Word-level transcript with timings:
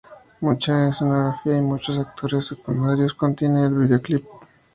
Mucha 0.39 0.89
escenografía 0.89 1.59
y 1.59 1.61
muchos 1.61 1.99
actores 1.99 2.47
secundarios 2.47 3.13
contiene 3.13 3.67
el 3.67 3.73
video 3.77 4.01
clip. 4.01 4.25